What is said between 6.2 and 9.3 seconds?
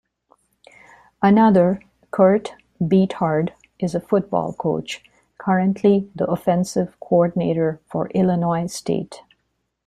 offensive coordinator for Illinois State.